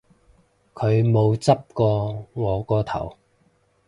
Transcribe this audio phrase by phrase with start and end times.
[0.73, 3.15] 佢冇執過我個頭